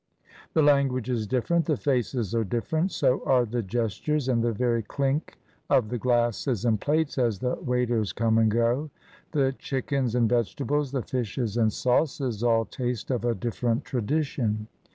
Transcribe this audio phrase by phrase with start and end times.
[0.55, 4.81] The language is different, the faces are different, so are the gestures and the very
[4.81, 5.37] clink
[5.69, 8.89] of the glasses and plates as the waiters come and go.
[9.33, 14.65] The chickens and vegetables, the fishes and sauces all taste of a different tradition.